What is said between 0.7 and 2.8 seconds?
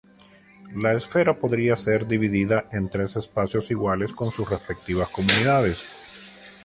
La esfera podría ser dividida